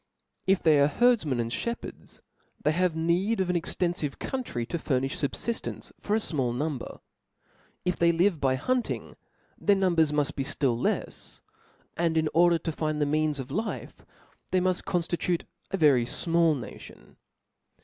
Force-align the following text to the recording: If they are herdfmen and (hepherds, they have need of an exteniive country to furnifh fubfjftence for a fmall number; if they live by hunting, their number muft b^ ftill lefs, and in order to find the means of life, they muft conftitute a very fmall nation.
If 0.47 0.63
they 0.63 0.79
are 0.79 0.87
herdfmen 0.87 1.39
and 1.39 1.53
(hepherds, 1.53 2.23
they 2.59 2.71
have 2.71 2.95
need 2.95 3.39
of 3.39 3.51
an 3.51 3.55
exteniive 3.55 4.17
country 4.17 4.65
to 4.65 4.79
furnifh 4.79 5.11
fubfjftence 5.29 5.91
for 5.99 6.15
a 6.15 6.19
fmall 6.19 6.55
number; 6.55 7.01
if 7.85 7.97
they 7.97 8.11
live 8.11 8.41
by 8.41 8.55
hunting, 8.55 9.15
their 9.59 9.75
number 9.75 10.01
muft 10.01 10.31
b^ 10.33 10.43
ftill 10.55 10.75
lefs, 10.79 11.41
and 11.95 12.17
in 12.17 12.29
order 12.33 12.57
to 12.57 12.71
find 12.71 12.99
the 12.99 13.05
means 13.05 13.37
of 13.37 13.51
life, 13.51 14.03
they 14.49 14.59
muft 14.59 14.85
conftitute 14.85 15.43
a 15.69 15.77
very 15.77 16.05
fmall 16.07 16.59
nation. 16.59 17.17